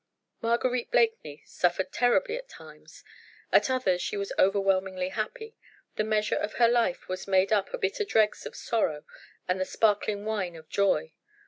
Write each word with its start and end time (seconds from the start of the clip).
Marguerite 0.41 0.89
Blakeney 0.89 1.43
suffered 1.45 1.91
terribly 1.91 2.35
at 2.35 2.49
times 2.49 3.03
at 3.51 3.69
others 3.69 4.01
she 4.01 4.17
was 4.17 4.33
overwhelmingly 4.39 5.09
happy 5.09 5.55
the 5.95 6.03
measure 6.03 6.33
of 6.37 6.53
her 6.53 6.67
life 6.67 7.07
was 7.07 7.27
made 7.27 7.53
up 7.53 7.67
of 7.67 7.73
the 7.73 7.77
bitter 7.87 8.03
dregs 8.03 8.47
of 8.47 8.55
sorrow 8.55 9.05
and 9.47 9.61
the 9.61 9.63
sparkling 9.63 10.25
wine 10.25 10.55
of 10.55 10.67
joy! 10.69 11.13